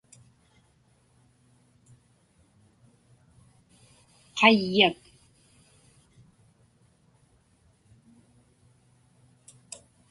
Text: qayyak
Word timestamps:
qayyak 4.37 4.97